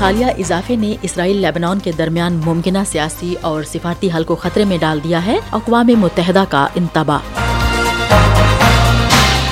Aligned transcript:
حالیہ 0.00 0.26
اضافے 0.26 0.76
نے 0.76 0.94
اسرائیل 1.02 1.36
لیبنان 1.36 1.78
کے 1.78 1.92
درمیان 1.92 2.40
ممکنہ 2.44 2.78
سیاسی 2.86 3.34
اور 3.40 3.62
سفارتی 3.62 4.08
حل 4.16 4.24
کو 4.24 4.34
خطرے 4.34 4.64
میں 4.64 4.78
ڈال 4.78 5.00
دیا 5.04 5.26
ہے، 5.26 5.38
اقوام 5.52 5.86
متحدہ 5.86 6.44
کا 6.48 6.66
انتباہ۔ 6.74 7.18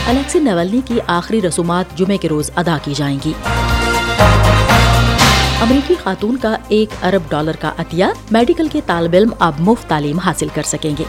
الیکسی 0.09 0.39
نولنی 0.39 0.81
کی 0.85 0.99
آخری 1.07 1.43
رسومات 1.43 1.99
جمعے 1.99 2.17
کے 2.17 2.29
روز 2.29 2.51
ادا 2.57 2.77
کی 2.85 2.95
جائیں 2.95 3.19
گی۔ 3.25 3.33
امریکی 5.63 5.95
خاتون 6.03 6.37
کا 6.37 6.57
ایک 6.69 7.05
ارب 7.05 7.31
ڈالر 7.31 7.57
کا 7.61 7.73
عطیہ 7.79 8.05
میڈیکل 8.31 8.69
کے 8.69 8.81
طالب 8.87 9.15
علم 9.15 9.31
اب 9.39 9.53
مفت 9.59 9.89
تعلیم 9.89 10.19
حاصل 10.19 10.49
کر 10.55 10.63
سکیں 10.63 10.95
گے۔ 10.99 11.05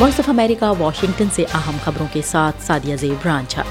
وائس 0.00 0.20
آف 0.20 0.28
امریکہ، 0.28 0.72
واشنگٹن 0.78 1.26
سے 1.34 1.44
اہم 1.54 1.76
خبروں 1.84 2.06
کے 2.12 2.20
ساتھ 2.26 2.56
سادیہ 2.66 2.96
زیب 2.96 3.26
رانچھا۔ 3.26 3.62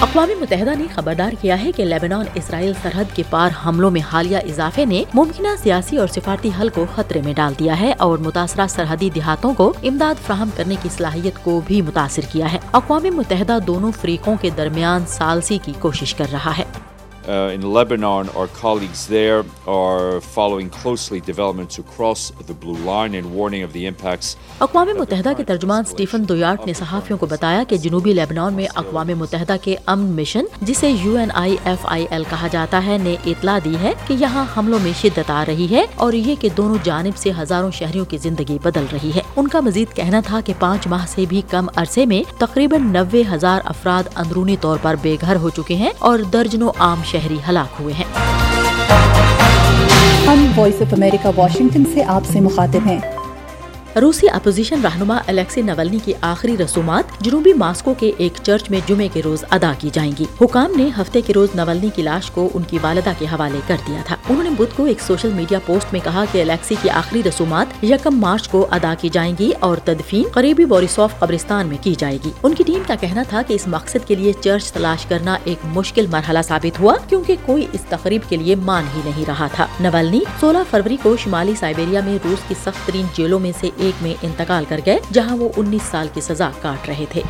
اقوام 0.00 0.30
متحدہ 0.40 0.70
نے 0.78 0.84
خبردار 0.94 1.32
کیا 1.40 1.64
ہے 1.64 1.72
کہ 1.72 1.84
لیبنان 1.84 2.24
اسرائیل 2.34 2.72
سرحد 2.82 3.04
کے 3.14 3.22
پار 3.30 3.50
حملوں 3.66 3.90
میں 3.90 4.00
حالیہ 4.12 4.36
اضافے 4.36 4.84
نے 4.84 5.04
ممکنہ 5.14 5.48
سیاسی 5.62 5.96
اور 5.96 6.08
سفارتی 6.08 6.50
حل 6.60 6.68
کو 6.68 6.86
خطرے 6.94 7.20
میں 7.24 7.32
ڈال 7.32 7.54
دیا 7.58 7.80
ہے 7.80 7.92
اور 7.98 8.18
متاثرہ 8.18 8.66
سرحدی 8.66 9.10
دیہاتوں 9.10 9.54
کو 9.54 9.72
امداد 9.82 10.26
فراہم 10.26 10.48
کرنے 10.56 10.74
کی 10.82 10.88
صلاحیت 10.96 11.44
کو 11.44 11.60
بھی 11.66 11.82
متاثر 11.82 12.22
کیا 12.32 12.52
ہے۔ 12.52 12.58
اقوام 12.72 13.02
متحدہ 13.02 13.58
دونوں 13.66 13.92
فریقوں 14.00 14.36
کے 14.40 14.50
درمیان 14.56 15.04
سالسی 15.06 15.58
کی 15.62 15.72
کوشش 15.78 16.14
کر 16.14 16.26
رہا 16.32 16.58
ہے۔ 16.58 16.64
Uh, 17.28 17.50
in 17.52 17.60
Lebanon, 17.62 18.30
our 18.30 18.46
colleagues 18.48 19.06
there 19.06 19.44
are 19.66 20.18
following 20.18 20.70
closely 20.70 21.20
developments 21.20 21.78
across 21.78 22.30
the 22.42 22.54
blue 22.54 22.76
line 22.82 23.14
and 23.14 23.30
warning 23.30 23.62
of 23.62 23.74
the 23.74 23.84
impacts. 23.84 24.36
اقوام 24.60 24.88
متحدہ 24.98 25.32
کے 25.36 25.44
ترجمان 25.44 25.84
سٹیفن 25.84 26.28
دویارٹ 26.28 26.66
نے 26.66 26.72
صحافیوں 26.72 27.18
کو 27.18 27.26
بتایا 27.26 27.62
کہ 27.68 27.76
جنوبی 27.78 28.12
لیبنان 28.12 28.54
میں 28.54 28.66
اقوام 28.74 29.10
متحدہ 29.18 29.56
کے 29.62 29.74
امن 29.86 30.14
مشن 30.16 30.44
جسے 30.62 30.90
U 30.90 31.16
N 31.16 31.30
I 31.34 31.56
F 31.64 31.84
I 31.86 32.06
L 32.10 32.22
کہا 32.30 32.46
جاتا 32.52 32.84
ہے 32.86 32.96
نے 32.98 33.14
اطلاع 33.24 33.58
دی 33.64 33.74
ہے 33.82 33.92
کہ 34.06 34.14
یہاں 34.20 34.44
حملوں 34.56 34.78
میں 34.78 34.92
شدت 35.00 35.30
آ 35.30 35.44
رہی 35.46 35.66
ہے 35.70 35.84
اور 35.96 36.12
یہ 36.12 36.34
کہ 36.40 36.48
دونوں 36.56 36.76
جانب 36.84 37.16
سے 37.16 37.32
ہزاروں 37.40 37.70
شہریوں 37.70 38.04
کی 38.04 38.18
زندگی 38.18 38.58
بدل 38.62 38.86
رہی 38.92 39.10
ہے 39.14 39.22
ان 39.36 39.48
کا 39.48 39.60
مزید 39.60 39.94
کہنا 39.96 40.20
تھا 40.26 40.40
کہ 40.44 40.52
پانچ 40.58 40.86
ماہ 40.86 41.06
سے 41.06 41.26
بھی 41.28 41.42
کم 41.50 41.66
عرصے 41.76 42.06
میں 42.06 42.22
تقریباً 42.38 42.90
نوے 42.92 43.22
ہزار 43.32 43.60
افراد 43.66 44.08
اندرونی 44.16 44.56
طور 44.60 44.78
پر 44.82 44.96
بے 45.02 45.16
گھر 45.20 45.36
ہو 45.36 45.50
چکے 45.56 45.74
ہیں 45.76 45.92
اور 46.00 46.18
درجنوں 46.32 46.72
عام 46.78 47.02
شہری 47.18 47.38
ہلاک 47.48 47.80
ہوئے 47.80 47.94
ہیں۔ 47.94 48.04
ہم 50.26 50.52
وائس 50.56 50.74
آف 50.80 50.92
امریکہ 50.92 51.28
واشنگٹن 51.36 51.82
سے 51.94 52.02
آپ 52.02 52.22
سے 52.32 52.40
مخاطب 52.40 52.80
ہیں۔ 52.86 52.98
روسی 54.00 54.28
اپوزیشن 54.28 54.80
رہنما 54.80 55.18
الیکسی 55.26 55.62
نولنی 55.62 55.98
کی 56.04 56.12
آخری 56.20 56.56
رسومات 56.56 57.20
جنوبی 57.20 57.52
ماسکو 57.52 57.94
کے 57.98 58.12
ایک 58.18 58.32
چرچ 58.42 58.70
میں 58.70 58.80
جمعے 58.86 59.08
کے 59.12 59.22
روز 59.24 59.44
ادا 59.50 59.72
کی 59.78 59.90
جائیں 59.92 60.12
گی۔ 60.18 60.24
حکام 60.40 60.72
نے 60.76 60.88
ہفتے 61.00 61.20
کے 61.20 61.32
روز 61.32 61.48
نولنی 61.54 61.88
کی 61.94 62.02
لاش 62.02 62.30
کو 62.30 62.48
ان 62.54 62.62
کی 62.62 62.78
والدہ 62.82 63.12
کے 63.18 63.24
حوالے 63.24 63.58
کر 63.66 63.76
دیا 63.88 64.02
تھا۔ 64.06 64.16
انہوں 64.28 64.44
نے 64.44 64.50
بدھ 64.50 64.76
کو 64.76 64.84
ایک 64.84 65.00
سوشل 65.00 65.28
میڈیا 65.28 65.58
پوسٹ 65.66 65.92
میں 65.92 66.00
کہا 66.04 66.24
کہ 66.32 66.42
الیکسی 66.42 66.74
کی 66.82 66.90
آخری 66.90 67.22
رسومات 67.28 67.84
یکم 67.84 68.18
مارچ 68.18 68.48
کو 68.48 68.66
ادا 68.70 68.94
کی 69.00 69.08
جائیں 69.08 69.34
گی 69.38 69.50
اور 69.60 69.76
تدفین 69.76 70.24
قریبی 70.32 70.64
بوریسوف 70.64 71.18
قبرستان 71.18 71.66
میں 71.66 71.78
کی 71.80 71.94
جائے 71.98 72.18
گی۔ 72.24 72.30
ان 72.42 72.54
کی 72.54 72.64
ٹیم 72.66 72.82
کا 72.86 72.94
کہنا 72.94 73.22
تھا 73.28 73.42
کہ 73.46 73.54
اس 73.54 73.66
مقصد 73.66 74.08
کے 74.08 74.14
لیے 74.14 74.32
چرچ 74.40 74.72
تلاش 74.72 75.06
کرنا 75.06 75.36
ایک 75.44 75.58
مشکل 75.64 76.06
مرحلہ 76.06 76.38
ثابت 76.48 76.80
ہوا 76.80 76.94
کیونکہ 77.08 77.36
کوئی 77.46 77.66
اس 77.72 77.80
تقریب 77.88 78.22
کے 78.28 78.36
لیے 78.36 78.54
مان 78.54 78.84
ہی 78.96 79.00
نہیں 79.04 79.24
رہا 79.28 79.46
تھا۔ 79.46 79.66
نولنی 79.80 80.20
سولہ 80.40 80.58
فروری 80.70 80.96
کو 81.02 81.16
شمالی 81.16 81.54
سائبیریا 81.60 82.00
میں 82.04 82.18
روس 82.24 82.48
کی 82.48 82.54
سخت 82.64 82.86
ترین 82.86 83.06
جیلوں 83.14 83.38
میں 83.38 83.52
سے 83.60 83.70
ایک 83.76 83.87
میں 84.00 84.14
انتقال 84.22 84.64
کر 84.68 84.80
گئے 84.86 84.98
جہاں 85.12 85.36
وہ 85.36 85.48
انیس 85.56 85.82
سال 85.90 86.08
کی 86.14 86.20
سزا 86.20 86.50
کاٹ 86.62 86.88
رہے 86.88 87.04
تھے۔ 87.10 87.22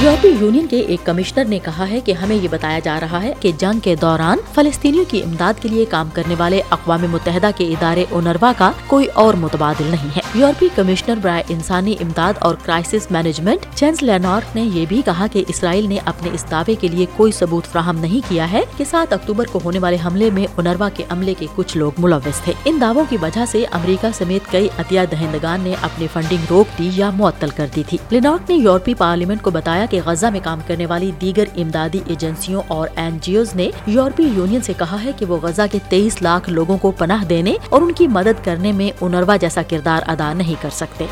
یورپی 0.00 0.28
یونین 0.40 0.66
کے 0.66 0.80
ایک 0.80 1.06
کمشنر 1.06 1.44
نے 1.44 1.58
کہا 1.58 1.88
ہے 1.88 2.00
کہ 2.00 2.12
ہمیں 2.12 2.36
یہ 2.36 2.48
بتایا 2.50 2.78
جا 2.78 3.00
رہا 3.00 3.22
ہے 3.22 3.32
کہ 3.40 3.52
جنگ 3.58 3.78
کے 3.78 3.96
دوران 3.96 4.38
فلسطینیوں 4.54 5.04
کی 5.08 5.22
امداد 5.22 5.62
کے 5.62 5.68
لیے 5.68 5.84
کام 5.84 6.08
کرنے 6.12 6.34
والے 6.38 6.62
اقوام 6.70 7.04
متحدہ 7.10 7.50
کے 7.56 7.64
ادارے 7.64 8.04
اونروا 8.10 8.52
کا 8.58 8.72
کوئی 8.86 9.06
اور 9.06 9.34
متبادل 9.34 9.84
نہیں 9.86 10.08
ہے۔ 10.16 10.20
یورپی 10.34 10.68
کمشنر 10.74 11.14
برائے 11.22 11.42
انسانی 11.48 11.94
امداد 12.00 12.32
اور 12.38 12.54
کرائسس 12.62 13.10
مینجمنٹ 13.10 13.66
چینس 13.74 14.02
لینارک 14.02 14.56
نے 14.56 14.62
یہ 14.62 14.86
بھی 14.88 15.02
کہا 15.04 15.26
کہ 15.32 15.44
اسرائیل 15.48 15.88
نے 15.88 15.98
اپنے 16.04 16.30
اس 16.32 16.44
دعوے 16.50 16.74
کے 16.74 16.88
لیے 16.88 17.06
کوئی 17.16 17.32
ثبوت 17.32 17.64
فراہم 17.64 17.98
نہیں 17.98 18.28
کیا 18.28 18.52
ہے 18.52 18.60
کہ 18.76 18.84
سات 18.90 19.12
اکتوبر 19.12 19.44
کو 19.52 19.60
ہونے 19.64 19.78
والے 19.78 19.96
حملے 20.04 20.30
میں 20.30 20.46
اونروا 20.54 20.88
کے 20.88 21.04
عملے 21.08 21.34
کے 21.38 21.46
کچھ 21.54 21.76
لوگ 21.76 21.92
ملوث 21.98 22.40
تھے۔ 22.40 22.52
ان 22.64 22.78
دعووں 22.80 23.04
کی 23.08 23.16
وجہ 23.22 23.44
سے 23.50 23.64
امریکہ 23.72 24.08
سمیت 24.14 24.52
کئی 24.52 24.68
عطیہ 24.78 25.00
دہندگان 25.10 25.60
نے 25.60 25.74
اپنی 25.82 26.06
فنڈنگ 26.12 26.44
روک 26.50 26.78
دی 26.78 26.90
یا 26.94 27.10
معطل 27.10 27.48
کر 27.56 27.66
دی 27.76 27.82
تھی۔ 27.88 27.98
لینارک 28.10 28.50
نے 28.50 28.56
یورپی 28.56 28.94
پارلیمنٹ 28.94 29.42
کو 29.42 29.50
بتایا 29.50 29.81
کہ 29.90 30.00
غزہ 30.04 30.26
میں 30.26 30.40
کام 30.42 30.60
کرنے 30.66 30.86
والی 30.86 31.10
دیگر 31.20 31.44
امدادی 31.56 32.00
ایجنسیوں 32.06 32.62
اور 32.68 32.88
این 32.96 33.18
جی 33.20 33.36
اوز 33.36 33.54
نے 33.54 33.70
یورپی 33.86 34.22
یونین 34.22 34.60
سے 34.60 34.72
کہا 34.78 34.96
ہے 35.04 35.10
کہ 35.16 35.26
وہ 35.26 35.38
غزہ 35.42 35.62
کے 35.72 35.78
تیئیس 35.88 36.22
لاکھ 36.22 36.50
لوگوں 36.50 36.78
کو 36.78 36.90
پناہ 36.90 37.24
دینے 37.24 37.54
اور 37.68 37.82
ان 37.82 37.92
کی 37.92 38.06
مدد 38.06 38.44
کرنے 38.44 38.72
میں 38.72 38.96
انروا 39.00 39.36
جیسا 39.36 39.62
کردار 39.68 40.00
ادا 40.06 40.32
نہیں 40.32 40.54
کر 40.60 40.70
سکتے۔ 40.72 41.06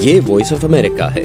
یہ 0.00 0.20
وائس 0.28 0.52
آف 0.52 0.64
امریکہ 0.64 1.02
ہے۔ 1.02 1.24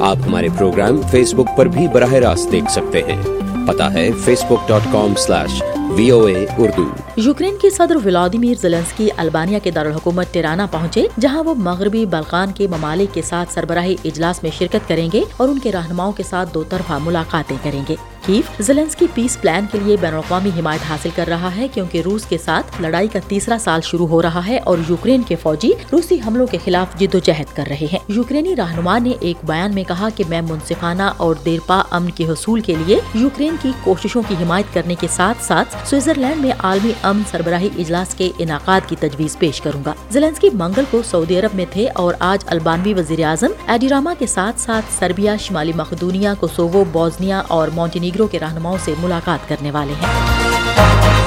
آپ 0.00 0.16
ہمارے 0.26 0.48
پروگرام 0.58 1.02
فیس 1.10 1.34
بک 1.34 1.56
پر 1.56 1.66
بھی 1.66 1.88
براہ 1.88 2.12
راست 2.12 2.52
دیکھ 2.52 2.72
سکتے 2.72 3.02
ہیں۔ 3.02 3.22
پتا 3.66 3.92
ہے 3.92 4.10
Facebook 4.44 4.68
dot 4.68 4.92
com 4.92 5.14
slash 5.18 5.62
V 5.96 6.10
O 6.10 6.24
A 6.24 6.46
Urdu. 6.58 6.84
Ukraine 7.16 7.56
کے 7.62 7.70
صدر 7.70 7.96
ولادیمیر 8.04 8.54
زلنسکی 8.60 9.08
البانیہ 9.16 9.58
کے 9.62 9.70
دارالحکومت 9.70 10.26
ٹیرانا 10.32 10.66
پہنچے، 10.66 11.06
جہاں 11.20 11.42
وہ 11.42 11.54
مغربی 11.54 12.06
بلقان 12.06 12.52
کے 12.52 12.66
ممالک 12.66 13.14
کے 13.14 13.22
ساتھ 13.22 13.52
سربراہی 13.52 13.96
اجلاس 14.04 14.42
میں 14.42 14.50
شرکت 14.58 14.88
کریں 14.88 15.08
گے 15.12 15.22
اور 15.36 15.48
ان 15.48 15.58
کے 15.58 15.72
رہنماؤں 15.72 16.12
کے 16.12 16.22
ساتھ 16.22 16.54
دو 16.54 16.62
طرفہ 16.68 16.98
ملاقاتیں 17.02 17.56
کریں 17.62 17.82
گے۔ 17.88 17.94
کیف 18.26 18.62
زلنس 18.62 18.96
کی 18.96 19.06
پیس 19.14 19.40
پلان 19.40 19.66
کے 19.72 19.78
لیے 19.82 19.96
بین 20.00 20.12
الاقوامی 20.12 20.50
حمایت 20.58 20.90
حاصل 20.90 21.08
کر 21.14 21.26
رہا 21.28 21.56
ہے 21.56 21.68
کیونکہ 21.68 22.00
روس 22.00 22.24
کے 22.24 22.38
ساتھ 22.38 22.82
لڑائی 22.82 23.08
کا 23.08 23.18
تیسرا 23.28 23.56
سال 23.60 23.80
شروع 23.80 24.06
ہو 24.06 24.22
رہا 24.22 24.46
ہے 24.46 24.58
اور 24.58 24.78
یوکرین 24.88 25.22
کے 25.22 25.36
فوجی 25.36 25.70
روسی 25.92 26.18
حملوں 26.26 26.46
کے 26.46 26.58
خلاف 26.64 26.98
جد 26.98 27.14
و 27.14 27.18
جہد 27.18 27.56
کر 27.56 27.64
رہے 27.68 27.86
ہیں۔ 27.92 27.98
یوکرینی 28.08 28.56
رہنما 28.56 28.98
نے 28.98 29.12
ایک 29.20 29.36
بیان 29.44 29.74
میں 29.74 29.84
کہا 29.84 30.08
کہ 30.16 30.24
میں 30.28 30.40
منصفانہ 30.40 31.02
اور 31.16 31.34
دیرپا 31.44 31.82
امن 31.90 32.10
کے 32.10 32.24
حصول 32.24 32.60
کے 32.60 32.74
لیے 32.86 33.00
یوکرین 33.14 33.56
کی 33.62 33.72
کوششوں 33.84 34.22
کی 34.28 34.34
حمایت 34.42 34.74
کرنے 34.74 34.94
کے 34.94 35.06
ساتھ 35.10 35.44
ساتھ 35.44 35.88
سوئٹزرلینڈ 35.88 36.40
میں 36.40 36.52
عالمی 36.58 36.92
امن 37.02 37.22
سربراہی 37.30 37.68
اجلاس 37.78 38.14
کے 38.14 38.30
انعقاد 38.38 38.80
کی 38.88 38.96
تجویز 39.00 39.38
پیش 39.38 39.60
کروں 39.60 39.82
گا۔ 39.86 39.92
زلنسکی 40.10 40.48
منگل 40.52 40.84
کو 40.90 41.02
سعودی 41.10 41.38
عرب 41.38 41.54
میں 41.54 41.66
تھے 41.70 41.88
اور 41.88 42.14
آج 42.18 42.44
البانوی 42.46 42.94
وزیر 42.94 43.24
اعظم 43.24 43.52
ایڈیراما 43.66 44.14
کے 44.18 44.26
ساتھ 44.26 44.60
ساتھ 44.60 44.84
سربیا، 44.98 45.36
شمالی 45.36 45.72
مقدونیا، 45.76 46.34
کوسوو، 46.40 46.84
بوزنیا 46.92 47.42
اور 47.48 47.68
مونٹینی 47.68 48.10
مونٹینیگرو 48.12 48.26
کے 48.26 48.40
رہنماؤں 48.40 48.78
سے 48.84 48.94
ملاقات 48.98 49.48
کرنے 49.48 49.70
والے 49.70 49.92
ہیں۔ 49.92 51.21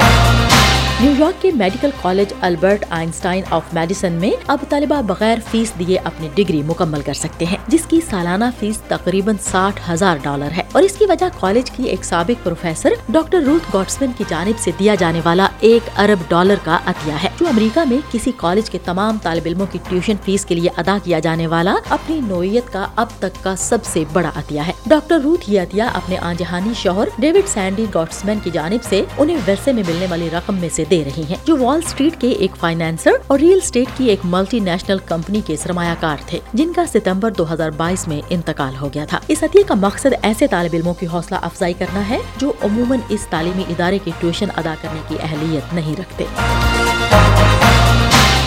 نیو 0.99 1.13
یارک 1.19 1.41
کے 1.41 1.51
medical 1.51 1.89
college 2.01 2.33
Albert 2.41 2.85
Einstein 2.89 3.43
of 3.49 3.61
medicine 3.73 4.13
میں 4.13 4.31
اب 4.47 4.57
طالبہ 4.69 5.01
بغیر 5.01 5.37
فیس 5.51 5.71
دیے 5.79 5.97
اپنی 6.03 6.29
ڈگری 6.35 6.61
مکمل 6.61 7.01
کر 7.01 7.13
سکتے 7.13 7.45
ہیں، 7.45 7.57
جس 7.67 7.85
کی 7.87 7.99
سالانہ 8.09 8.45
فیس 8.59 8.77
تقریباً 8.77 9.35
ساٹھ 9.41 9.91
ہزار 9.91 10.17
ڈالر 10.21 10.51
ہے۔ 10.57 10.63
اور 10.71 10.83
اس 10.83 10.95
کی 10.95 11.05
وجہ 11.05 11.25
کالج 11.39 11.71
کی 11.71 11.83
ایک 11.83 12.05
سابق 12.05 12.43
پروفیسر 12.43 12.89
ڈاکٹر 13.09 13.41
روتھ 13.41 13.75
گاٹسمن 13.75 14.11
کی 14.17 14.23
جانب 14.27 14.59
سے 14.59 14.71
دیا 14.79 14.95
جانے 14.95 15.21
والا 15.23 15.47
ایک 15.59 15.99
ارب 15.99 16.29
ڈالر 16.29 16.55
کا 16.63 16.79
عطیہ 16.85 17.13
ہے۔ 17.23 17.29
جو 17.39 17.47
امریکہ 17.47 17.89
میں 17.89 17.97
کسی 18.11 18.31
کالج 18.37 18.69
کے 18.69 18.77
تمام 18.85 19.17
طالب 19.23 19.43
علموں 19.45 19.65
کی 19.71 19.79
ٹیوشن 19.89 20.13
فیس 20.25 20.45
کے 20.45 20.55
لیے 20.55 20.69
ادا 20.77 20.97
کیا 21.03 21.19
جانے 21.19 21.47
والا 21.47 21.75
اپنی 21.89 22.19
نوعیت 22.19 22.73
کا 22.73 22.87
اب 22.95 23.07
تک 23.19 23.43
کا 23.43 23.55
سب 23.55 23.77
سے 23.83 24.03
بڑا 24.13 24.31
عطیہ 24.35 24.61
ہے۔ 24.67 24.71
ڈاکٹر 24.85 25.19
روتھ 25.19 25.49
یہ 25.49 25.61
عطیہ 25.61 25.83
اپنے 25.93 26.17
آنجہانی 26.17 26.73
شوہر 26.77 27.07
ڈیوڈ 27.19 27.47
سینڈی 27.47 27.85
گاٹسمن 27.93 28.39
کی 28.43 28.49
جانب 28.49 28.83
سے 28.83 29.03
انہیں 29.17 29.37
ورثے 29.47 29.73
میں 29.73 29.83
ملنے 29.87 30.05
والی 30.09 30.29
رقم 30.33 30.55
میں 30.55 30.69
سے 30.69 30.83
دے 30.89 31.03
رہی 31.05 31.23
ہیں، 31.29 31.35
جو 31.45 31.57
وال 31.57 31.81
اسٹریٹ 31.85 32.21
کے 32.21 32.29
ایک 32.29 32.55
فائنینسر 32.55 33.11
اور 33.27 33.39
ریئل 33.39 33.59
اسٹیٹ 33.63 33.97
کی 33.97 34.05
ایک 34.05 34.19
ملٹی 34.23 34.59
نیشنل 34.59 34.97
کمپنی 35.05 35.41
کے 35.45 35.55
سرمایہ 35.55 35.93
کار 35.99 36.17
تھے، 36.25 36.39
جن 36.53 36.73
کا 36.73 36.85
ستمبر 36.93 37.31
دو 37.31 37.53
ہزار 37.53 37.69
بائیس 37.69 38.07
میں 38.07 38.21
انتقال 38.29 38.73
ہو 38.81 38.89
گیا 38.93 39.05
تھا۔ 39.05 39.19
اس 39.27 39.43
عطیے 39.43 39.63
کا 39.63 39.73
مقصد 39.73 40.13
ایسے 40.21 40.47
طالب 40.47 40.73
علموں 40.73 40.93
کی 40.93 41.07
حوصلہ 41.13 41.37
افزائی 41.41 41.73
کرنا 41.73 42.09
ہے، 42.09 42.19
جو 42.37 42.53
عموماً 42.61 42.99
اس 43.09 43.27
تعلیمی 43.29 43.63
ادارے 43.69 43.99
کی 44.03 44.11
ٹیوشن 44.19 44.47
ادا 44.55 44.75
کرنے 44.81 44.99
کی 45.07 45.15
اہلیت 45.19 45.73
نہیں 45.73 45.99
رکھتے۔ 45.99 46.25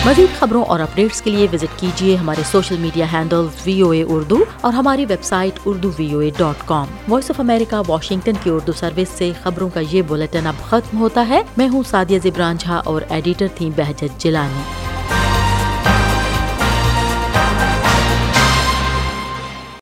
مزید 0.05 0.39
خبروں 0.39 0.63
اور 0.63 0.79
اپڈیٹس 0.79 1.21
کے 1.21 1.31
لیے 1.31 1.47
وزٹ 1.53 1.79
کیجیے 1.79 2.15
ہمارے 2.15 2.41
social 2.51 2.77
media 2.77 3.05
handle 3.13 3.47
V 3.65 3.81
O 3.81 3.89
A 3.89 4.03
Urdu 4.07 4.43
اور 4.61 4.73
ہماری 4.73 5.05
website 5.23 5.59
Urdu 5.65 5.91
V 5.97 6.13
O 6.13 6.19
A 6.19 6.29
dot 6.37 6.67
com 6.67 6.87
voice 7.07 7.31
of 7.31 7.39
America 7.39 7.81
Washington 7.87 8.31
کی 8.43 8.49
اردو 8.49 8.71
سروس 8.73 9.09
سے 9.09 9.31
خبروں 9.43 9.69
کا 9.69 9.79
یہ 9.91 10.01
بلٹن 10.07 10.47
اب 10.47 10.69
ختم 10.69 10.99
ہوتا 10.99 11.27
ہے۔ 11.29 11.41
میں 11.57 11.67
ہوں 11.67 11.83
سادیہ 11.87 12.19
زبران 12.23 12.55
جھا 12.59 12.75
اور 12.75 13.01
ایڈیٹر 13.09 13.47
تھی 13.55 13.69
بہجت 13.75 14.21
جلانی 14.21 14.61